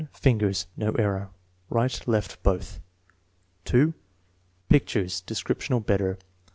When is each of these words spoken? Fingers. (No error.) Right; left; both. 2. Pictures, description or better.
Fingers. 0.13 0.65
(No 0.75 0.93
error.) 0.93 1.29
Right; 1.69 2.07
left; 2.07 2.41
both. 2.41 2.79
2. 3.65 3.93
Pictures, 4.67 5.21
description 5.23 5.75
or 5.75 5.81
better. 5.81 6.17